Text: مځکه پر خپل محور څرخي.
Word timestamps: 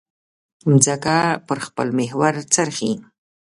مځکه 0.69 1.17
پر 1.47 1.57
خپل 1.65 1.87
محور 1.99 2.33
څرخي. 2.53 2.91